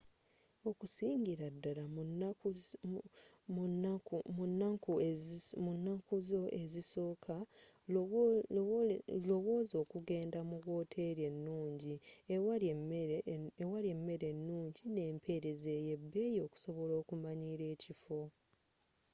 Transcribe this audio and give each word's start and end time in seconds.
okusingira 0.69 1.45
ddala 1.55 1.83
mu 5.65 5.73
nanku 5.83 6.15
zo 6.27 6.43
ezisoka 6.63 7.35
lowozza 9.27 9.75
okuggendda 9.83 10.39
mu 10.49 10.57
woteri 10.67 11.21
enungi 11.31 11.93
ewali 12.35 13.87
emere 13.95 14.29
enungi 14.31 14.83
n'emperezza 14.93 15.69
ey'ebbeyi 15.79 16.37
okusobola 16.45 16.93
okumanyila 17.01 17.65
ekifo 17.73 18.19